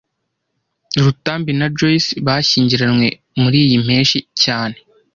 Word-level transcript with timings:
Rutambi 1.03 1.51
na 1.59 1.67
Joyce 1.77 2.11
bashyingiranywe 2.25 3.07
muriyi 3.41 3.75
mpeshyi 3.85 4.19
cyane 4.43 4.77